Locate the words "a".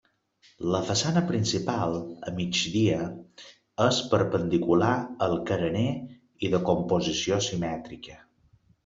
2.31-2.31